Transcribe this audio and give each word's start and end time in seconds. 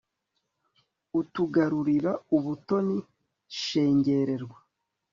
utugarurira 1.19 2.11
ubutoni, 2.35 2.97
shengererwa 3.59 4.57